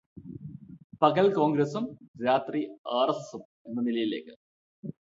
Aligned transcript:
പകല് 1.01 1.29
കോണ്ഗ്രസും 1.35 1.85
രാത്രി 2.25 2.61
ആര്എസ്എസ്സും 2.93 3.43
എന്ന 3.65 3.81
നിലയിലേക്ക് 3.81 4.35